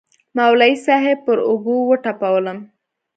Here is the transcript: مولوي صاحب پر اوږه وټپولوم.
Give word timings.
مولوي 0.37 0.73
صاحب 0.85 1.17
پر 1.25 1.37
اوږه 1.49 1.75
وټپولوم. 1.89 2.59